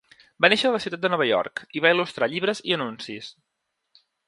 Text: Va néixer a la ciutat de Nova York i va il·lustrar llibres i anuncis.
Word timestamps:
Va 0.45 0.49
néixer 0.53 0.69
a 0.69 0.71
la 0.75 0.79
ciutat 0.85 1.03
de 1.03 1.11
Nova 1.15 1.27
York 1.27 1.61
i 1.79 1.85
va 1.87 1.93
il·lustrar 1.97 2.31
llibres 2.33 2.65
i 2.73 2.77
anuncis. 2.81 3.31